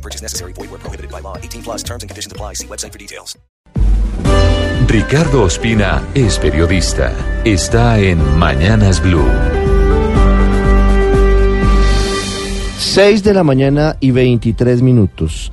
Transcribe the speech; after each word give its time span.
No 0.00 0.02
purchase 0.02 0.22
necessary. 0.22 0.54
Void 0.54 0.70
where 0.70 0.80
prohibited 0.80 1.10
by 1.10 1.20
law. 1.20 1.36
18 1.36 1.62
plus 1.62 1.82
terms 1.82 2.02
and 2.02 2.08
conditions 2.08 2.32
apply. 2.32 2.54
See 2.54 2.66
website 2.66 2.92
for 2.92 2.98
details. 2.98 3.36
Ricardo 4.88 5.44
Ospina 5.44 6.02
es 6.14 6.38
periodista. 6.38 7.12
Está 7.44 7.98
en 8.00 8.18
Mañanas 8.38 9.02
Blue. 9.02 9.28
6 12.78 13.22
de 13.22 13.34
la 13.34 13.44
mañana 13.44 13.96
y 14.00 14.10
23 14.10 14.80
minutos. 14.80 15.52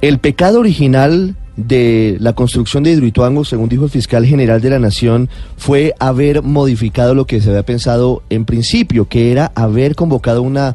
El 0.00 0.18
pecado 0.18 0.60
original 0.60 1.36
de 1.56 2.16
la 2.20 2.32
construcción 2.32 2.82
de 2.82 2.92
Hidroituango, 2.92 3.44
según 3.44 3.68
dijo 3.68 3.84
el 3.84 3.90
fiscal 3.90 4.24
general 4.24 4.60
de 4.60 4.70
la 4.70 4.78
Nación, 4.78 5.28
fue 5.56 5.94
haber 6.00 6.42
modificado 6.42 7.14
lo 7.14 7.26
que 7.26 7.40
se 7.40 7.50
había 7.50 7.64
pensado 7.64 8.22
en 8.30 8.44
principio, 8.44 9.08
que 9.08 9.30
era 9.30 9.52
haber 9.54 9.94
convocado 9.94 10.42
una 10.42 10.74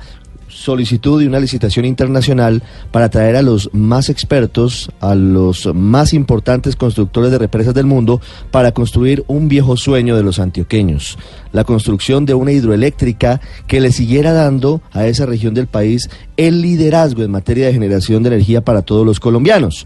solicitud 0.50 1.22
y 1.22 1.28
una 1.28 1.40
licitación 1.40 1.86
internacional 1.86 2.64
para 2.92 3.10
traer 3.10 3.36
a 3.36 3.42
los 3.42 3.70
más 3.74 4.10
expertos, 4.10 4.92
a 5.00 5.16
los 5.16 5.74
más 5.74 6.14
importantes 6.14 6.76
constructores 6.76 7.32
de 7.32 7.38
represas 7.38 7.74
del 7.74 7.86
mundo, 7.86 8.20
para 8.52 8.72
construir 8.72 9.24
un 9.28 9.48
viejo 9.48 9.78
sueño 9.78 10.16
de 10.16 10.24
los 10.24 10.40
antioqueños, 10.40 11.18
la 11.54 11.64
construcción 11.64 12.26
de 12.26 12.34
una 12.34 12.52
hidroeléctrica 12.52 13.40
que 13.68 13.80
le 13.80 13.92
siguiera 13.92 14.34
dando 14.34 14.82
a 14.92 15.08
esa 15.08 15.26
región 15.26 15.54
del 15.54 15.68
país 15.68 16.10
el 16.38 16.62
liderazgo 16.62 17.24
en 17.24 17.32
materia 17.32 17.68
de 17.68 17.74
generación 17.74 18.24
de 18.24 18.30
energía 18.30 18.62
para 18.62 18.82
todos 18.82 19.06
los 19.06 19.20
colombianos. 19.20 19.86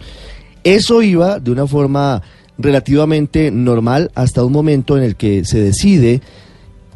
Eso 0.64 1.02
iba 1.02 1.40
de 1.40 1.52
una 1.52 1.68
forma 1.68 2.22
relativamente 2.58 3.52
normal 3.52 4.12
hasta 4.16 4.44
un 4.44 4.52
momento 4.52 4.98
en 4.98 5.04
el 5.04 5.16
que 5.16 5.44
se 5.46 5.60
decide 5.60 6.22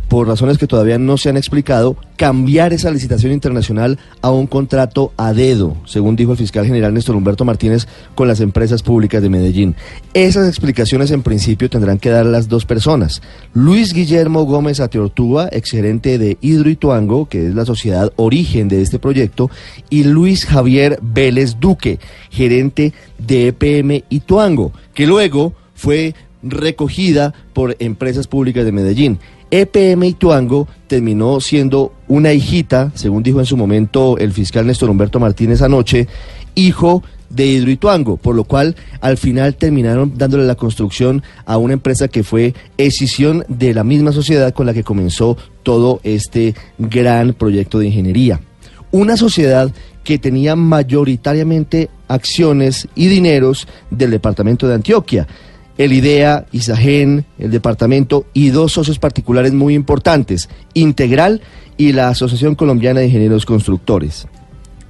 por 0.07 0.27
razones 0.27 0.57
que 0.57 0.67
todavía 0.67 0.97
no 0.97 1.17
se 1.17 1.29
han 1.29 1.37
explicado, 1.37 1.97
cambiar 2.15 2.73
esa 2.73 2.91
licitación 2.91 3.31
internacional 3.31 3.99
a 4.21 4.31
un 4.31 4.47
contrato 4.47 5.13
a 5.17 5.33
dedo, 5.33 5.77
según 5.85 6.15
dijo 6.15 6.31
el 6.31 6.37
fiscal 6.37 6.65
general 6.65 6.93
Néstor 6.93 7.15
Humberto 7.15 7.45
Martínez 7.45 7.87
con 8.15 8.27
las 8.27 8.39
empresas 8.39 8.83
públicas 8.83 9.21
de 9.21 9.29
Medellín. 9.29 9.75
Esas 10.13 10.47
explicaciones 10.47 11.11
en 11.11 11.23
principio 11.23 11.69
tendrán 11.69 11.99
que 11.99 12.09
dar 12.09 12.25
las 12.25 12.47
dos 12.47 12.65
personas. 12.65 13.21
Luis 13.53 13.93
Guillermo 13.93 14.45
Gómez 14.45 14.79
Ateortúa, 14.79 15.47
exgerente 15.51 16.17
de 16.17 16.37
Hidroituango, 16.41 17.27
que 17.27 17.47
es 17.47 17.55
la 17.55 17.65
sociedad 17.65 18.11
origen 18.15 18.67
de 18.67 18.81
este 18.81 18.99
proyecto, 18.99 19.49
y 19.89 20.03
Luis 20.03 20.45
Javier 20.45 20.99
Vélez 21.01 21.57
Duque, 21.59 21.99
gerente 22.29 22.93
de 23.17 23.47
EPM 23.47 24.03
Ituango, 24.09 24.71
que 24.93 25.05
luego 25.05 25.53
fue 25.75 26.15
recogida 26.43 27.33
por 27.53 27.75
empresas 27.79 28.27
públicas 28.27 28.65
de 28.65 28.71
Medellín. 28.71 29.19
EPM 29.49 30.03
Ituango 30.03 30.67
terminó 30.87 31.39
siendo 31.39 31.93
una 32.07 32.33
hijita, 32.33 32.91
según 32.95 33.23
dijo 33.23 33.39
en 33.39 33.45
su 33.45 33.55
momento 33.55 34.17
el 34.17 34.33
fiscal 34.33 34.67
Néstor 34.67 34.89
Humberto 34.89 35.19
Martínez 35.19 35.61
anoche, 35.61 36.07
hijo 36.55 37.03
de 37.29 37.45
Hidroituango, 37.45 38.17
por 38.17 38.35
lo 38.35 38.43
cual 38.43 38.75
al 39.01 39.17
final 39.17 39.55
terminaron 39.55 40.13
dándole 40.17 40.45
la 40.45 40.55
construcción 40.55 41.23
a 41.45 41.57
una 41.57 41.73
empresa 41.73 42.07
que 42.07 42.23
fue 42.23 42.53
escisión 42.77 43.45
de 43.47 43.73
la 43.73 43.83
misma 43.83 44.11
sociedad 44.11 44.53
con 44.53 44.65
la 44.65 44.73
que 44.73 44.83
comenzó 44.83 45.37
todo 45.63 45.99
este 46.03 46.55
gran 46.77 47.33
proyecto 47.33 47.79
de 47.79 47.87
ingeniería. 47.87 48.39
Una 48.91 49.17
sociedad 49.17 49.71
que 50.03 50.17
tenía 50.17 50.55
mayoritariamente 50.55 51.89
acciones 52.07 52.87
y 52.95 53.07
dineros 53.07 53.67
del 53.91 54.11
departamento 54.11 54.67
de 54.67 54.75
Antioquia 54.75 55.27
el 55.77 55.93
IDEA, 55.93 56.45
ISAGEN, 56.51 57.25
el 57.37 57.51
departamento 57.51 58.25
y 58.33 58.49
dos 58.49 58.73
socios 58.73 58.99
particulares 58.99 59.53
muy 59.53 59.73
importantes, 59.73 60.49
Integral 60.73 61.41
y 61.77 61.93
la 61.93 62.09
Asociación 62.09 62.55
Colombiana 62.55 62.99
de 62.99 63.07
Ingenieros 63.07 63.45
Constructores. 63.45 64.27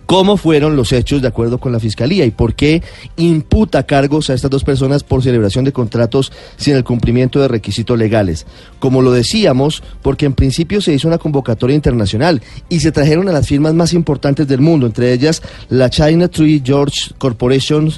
¿Cómo 0.07 0.37
fueron 0.37 0.77
los 0.77 0.93
hechos 0.93 1.21
de 1.21 1.27
acuerdo 1.27 1.57
con 1.57 1.73
la 1.73 1.81
Fiscalía 1.81 2.23
y 2.23 2.31
por 2.31 2.55
qué 2.55 2.81
imputa 3.17 3.83
cargos 3.83 4.29
a 4.29 4.35
estas 4.35 4.49
dos 4.49 4.63
personas 4.63 5.03
por 5.03 5.21
celebración 5.21 5.65
de 5.65 5.73
contratos 5.73 6.31
sin 6.55 6.77
el 6.77 6.85
cumplimiento 6.85 7.41
de 7.41 7.49
requisitos 7.49 7.99
legales? 7.99 8.45
Como 8.79 9.01
lo 9.01 9.11
decíamos, 9.11 9.83
porque 10.01 10.25
en 10.25 10.31
principio 10.31 10.79
se 10.79 10.93
hizo 10.93 11.09
una 11.09 11.17
convocatoria 11.17 11.75
internacional 11.75 12.41
y 12.69 12.79
se 12.79 12.93
trajeron 12.93 13.27
a 13.27 13.33
las 13.33 13.47
firmas 13.47 13.73
más 13.73 13.91
importantes 13.91 14.47
del 14.47 14.61
mundo, 14.61 14.85
entre 14.85 15.11
ellas 15.11 15.41
la 15.67 15.89
China 15.89 16.29
Tree 16.29 16.61
George 16.63 17.11
Corporation, 17.17 17.91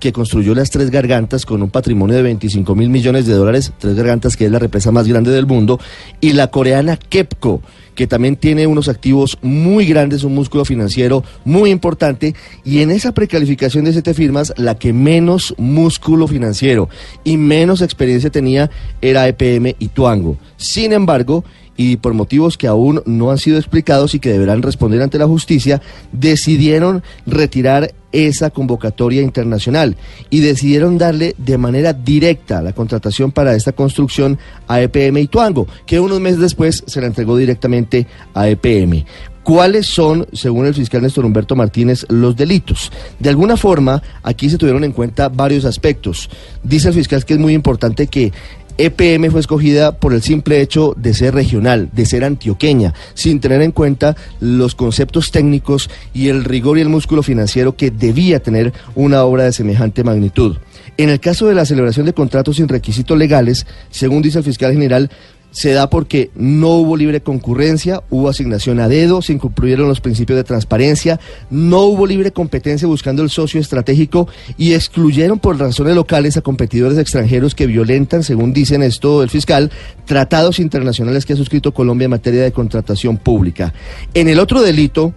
que 0.00 0.12
construyó 0.12 0.54
las 0.54 0.70
Tres 0.70 0.90
Gargantas 0.90 1.46
con 1.46 1.62
un 1.62 1.70
patrimonio 1.70 2.16
de 2.16 2.22
25 2.22 2.74
mil 2.74 2.88
millones 2.90 3.26
de 3.26 3.34
dólares, 3.34 3.72
Tres 3.78 3.94
Gargantas 3.94 4.36
que 4.36 4.46
es 4.46 4.50
la 4.50 4.58
represa 4.58 4.90
más 4.90 5.08
grande 5.08 5.30
del 5.30 5.46
mundo, 5.46 5.78
y 6.20 6.32
la 6.32 6.48
coreana 6.48 6.96
Kepco, 6.96 7.62
que 7.94 8.06
también 8.06 8.36
tiene 8.36 8.66
unos 8.66 8.88
activos 8.88 9.38
muy 9.42 9.86
grandes, 9.86 10.22
un 10.22 10.34
músculo 10.34 10.64
financiero 10.64 11.24
muy 11.44 11.70
importante, 11.70 12.34
y 12.64 12.80
en 12.80 12.90
esa 12.90 13.12
precalificación 13.12 13.84
de 13.84 13.92
siete 13.92 14.14
firmas, 14.14 14.52
la 14.56 14.76
que 14.76 14.92
menos 14.92 15.54
músculo 15.58 16.28
financiero 16.28 16.88
y 17.24 17.36
menos 17.36 17.82
experiencia 17.82 18.30
tenía 18.30 18.70
era 19.00 19.26
EPM 19.26 19.74
y 19.78 19.88
Tuango. 19.88 20.36
Sin 20.56 20.92
embargo, 20.92 21.44
y 21.76 21.96
por 21.96 22.14
motivos 22.14 22.56
que 22.56 22.66
aún 22.66 23.02
no 23.06 23.30
han 23.30 23.38
sido 23.38 23.58
explicados 23.58 24.14
y 24.14 24.20
que 24.20 24.32
deberán 24.32 24.62
responder 24.62 25.02
ante 25.02 25.18
la 25.18 25.26
justicia, 25.26 25.80
decidieron 26.12 27.02
retirar 27.26 27.94
esa 28.12 28.50
convocatoria 28.50 29.22
internacional 29.22 29.96
y 30.30 30.40
decidieron 30.40 30.96
darle 30.96 31.34
de 31.38 31.58
manera 31.58 31.92
directa 31.92 32.62
la 32.62 32.72
contratación 32.72 33.30
para 33.30 33.54
esta 33.54 33.72
construcción 33.72 34.38
a 34.68 34.80
EPM 34.80 35.18
y 35.18 35.26
Tuango, 35.26 35.66
que 35.84 36.00
unos 36.00 36.20
meses 36.20 36.38
después 36.38 36.82
se 36.86 37.00
la 37.00 37.08
entregó 37.08 37.36
directamente 37.36 38.06
a 38.32 38.48
EPM. 38.48 39.04
¿Cuáles 39.46 39.86
son, 39.86 40.26
según 40.32 40.66
el 40.66 40.74
fiscal 40.74 41.02
Néstor 41.02 41.24
Humberto 41.24 41.54
Martínez, 41.54 42.04
los 42.08 42.34
delitos? 42.34 42.90
De 43.20 43.28
alguna 43.28 43.56
forma, 43.56 44.02
aquí 44.24 44.50
se 44.50 44.58
tuvieron 44.58 44.82
en 44.82 44.90
cuenta 44.90 45.28
varios 45.28 45.64
aspectos. 45.64 46.28
Dice 46.64 46.88
el 46.88 46.94
fiscal 46.94 47.24
que 47.24 47.34
es 47.34 47.38
muy 47.38 47.54
importante 47.54 48.08
que 48.08 48.32
EPM 48.78 49.30
fue 49.30 49.40
escogida 49.40 49.92
por 49.98 50.12
el 50.12 50.22
simple 50.22 50.60
hecho 50.60 50.94
de 50.96 51.14
ser 51.14 51.34
regional, 51.34 51.88
de 51.92 52.04
ser 52.04 52.24
antioqueña, 52.24 52.92
sin 53.14 53.40
tener 53.40 53.62
en 53.62 53.72
cuenta 53.72 54.16
los 54.40 54.74
conceptos 54.74 55.30
técnicos 55.30 55.88
y 56.12 56.28
el 56.28 56.44
rigor 56.44 56.76
y 56.78 56.82
el 56.82 56.88
músculo 56.88 57.22
financiero 57.22 57.76
que 57.76 57.90
debía 57.90 58.40
tener 58.40 58.72
una 58.94 59.24
obra 59.24 59.44
de 59.44 59.52
semejante 59.52 60.04
magnitud. 60.04 60.58
En 60.98 61.08
el 61.08 61.20
caso 61.20 61.46
de 61.46 61.54
la 61.54 61.64
celebración 61.64 62.06
de 62.06 62.14
contratos 62.14 62.56
sin 62.56 62.68
requisitos 62.68 63.16
legales, 63.16 63.66
según 63.90 64.22
dice 64.22 64.38
el 64.38 64.44
fiscal 64.44 64.72
general, 64.72 65.10
se 65.50 65.72
da 65.72 65.88
porque 65.88 66.30
no 66.34 66.68
hubo 66.76 66.96
libre 66.96 67.20
concurrencia, 67.22 68.02
hubo 68.10 68.28
asignación 68.28 68.80
a 68.80 68.88
dedo, 68.88 69.22
se 69.22 69.32
incumplieron 69.32 69.88
los 69.88 70.00
principios 70.00 70.36
de 70.36 70.44
transparencia, 70.44 71.18
no 71.50 71.82
hubo 71.82 72.06
libre 72.06 72.32
competencia 72.32 72.86
buscando 72.86 73.22
el 73.22 73.30
socio 73.30 73.60
estratégico 73.60 74.28
y 74.58 74.74
excluyeron 74.74 75.38
por 75.38 75.58
razones 75.58 75.94
locales 75.94 76.36
a 76.36 76.42
competidores 76.42 76.98
extranjeros 76.98 77.54
que 77.54 77.66
violentan, 77.66 78.22
según 78.22 78.52
dicen 78.52 78.82
esto 78.82 79.22
el 79.22 79.30
fiscal, 79.30 79.70
tratados 80.04 80.58
internacionales 80.58 81.24
que 81.24 81.32
ha 81.32 81.36
suscrito 81.36 81.72
Colombia 81.72 82.04
en 82.04 82.10
materia 82.10 82.42
de 82.42 82.52
contratación 82.52 83.16
pública. 83.16 83.72
En 84.14 84.28
el 84.28 84.38
otro 84.38 84.62
delito, 84.62 85.14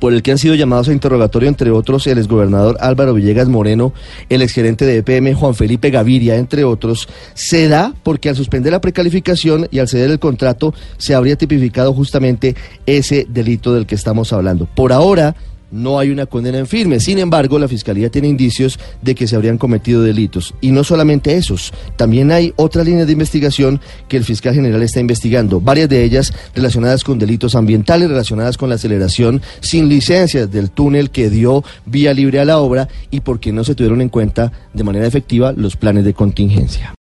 por 0.00 0.12
el 0.12 0.22
que 0.22 0.32
han 0.32 0.38
sido 0.38 0.54
llamados 0.54 0.88
a 0.88 0.92
interrogatorio, 0.92 1.48
entre 1.48 1.70
otros, 1.70 2.06
el 2.06 2.18
exgobernador 2.18 2.76
Álvaro 2.80 3.14
Villegas 3.14 3.48
Moreno, 3.48 3.92
el 4.28 4.42
exgerente 4.42 4.86
de 4.86 4.98
EPM 4.98 5.34
Juan 5.34 5.54
Felipe 5.54 5.90
Gaviria, 5.90 6.36
entre 6.36 6.64
otros, 6.64 7.08
se 7.34 7.68
da 7.68 7.94
porque 8.02 8.28
al 8.28 8.36
suspender 8.36 8.72
la 8.72 8.80
precalificación 8.80 9.68
y 9.70 9.78
al 9.78 9.88
ceder 9.88 10.10
el 10.10 10.18
contrato 10.18 10.74
se 10.96 11.14
habría 11.14 11.36
tipificado 11.36 11.92
justamente 11.92 12.56
ese 12.86 13.26
delito 13.28 13.74
del 13.74 13.86
que 13.86 13.94
estamos 13.94 14.32
hablando. 14.32 14.66
Por 14.66 14.92
ahora, 14.92 15.36
no 15.70 15.98
hay 15.98 16.10
una 16.10 16.26
condena 16.26 16.58
en 16.58 16.66
firme. 16.66 17.00
Sin 17.00 17.18
embargo, 17.18 17.58
la 17.58 17.68
Fiscalía 17.68 18.10
tiene 18.10 18.28
indicios 18.28 18.78
de 19.02 19.14
que 19.14 19.26
se 19.26 19.36
habrían 19.36 19.58
cometido 19.58 20.02
delitos. 20.02 20.54
Y 20.60 20.70
no 20.70 20.84
solamente 20.84 21.36
esos, 21.36 21.72
también 21.96 22.32
hay 22.32 22.52
otras 22.56 22.86
líneas 22.86 23.06
de 23.06 23.12
investigación 23.12 23.80
que 24.08 24.16
el 24.16 24.24
fiscal 24.24 24.54
general 24.54 24.82
está 24.82 25.00
investigando, 25.00 25.60
varias 25.60 25.88
de 25.88 26.04
ellas 26.04 26.32
relacionadas 26.54 27.04
con 27.04 27.18
delitos 27.18 27.54
ambientales, 27.54 28.08
relacionadas 28.08 28.56
con 28.56 28.68
la 28.68 28.74
aceleración 28.76 29.42
sin 29.60 29.88
licencias 29.88 30.50
del 30.50 30.70
túnel 30.70 31.10
que 31.10 31.30
dio 31.30 31.64
vía 31.86 32.14
libre 32.14 32.40
a 32.40 32.44
la 32.44 32.58
obra 32.58 32.88
y 33.10 33.20
porque 33.20 33.52
no 33.52 33.64
se 33.64 33.74
tuvieron 33.74 34.00
en 34.00 34.08
cuenta 34.08 34.52
de 34.72 34.84
manera 34.84 35.06
efectiva 35.06 35.52
los 35.52 35.76
planes 35.76 36.04
de 36.04 36.14
contingencia. 36.14 36.88